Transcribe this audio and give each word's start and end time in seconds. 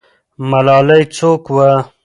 ملالۍ 0.49 1.03
څوک 1.15 1.43
وه؟ 1.55 1.69